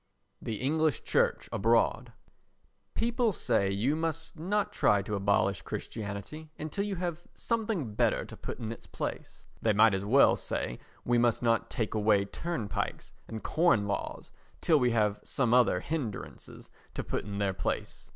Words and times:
The 0.41 0.55
English 0.61 1.03
Church 1.03 1.47
Abroad 1.51 2.11
People 2.95 3.31
say 3.31 3.69
you 3.69 3.95
must 3.95 4.35
not 4.35 4.73
try 4.73 5.03
to 5.03 5.13
abolish 5.13 5.61
Christianity 5.61 6.49
until 6.57 6.83
you 6.85 6.95
have 6.95 7.27
something 7.35 7.93
better 7.93 8.25
to 8.25 8.35
put 8.35 8.57
in 8.57 8.71
its 8.71 8.87
place. 8.87 9.45
They 9.61 9.73
might 9.73 9.93
as 9.93 10.03
well 10.03 10.35
say 10.35 10.79
we 11.05 11.19
must 11.19 11.43
not 11.43 11.69
take 11.69 11.93
away 11.93 12.25
turnpikes 12.25 13.13
and 13.27 13.43
corn 13.43 13.85
laws 13.85 14.31
till 14.59 14.79
we 14.79 14.89
have 14.89 15.19
some 15.23 15.53
other 15.53 15.81
hindrances 15.81 16.71
to 16.95 17.03
put 17.03 17.23
in 17.23 17.37
their 17.37 17.53
place. 17.53 18.09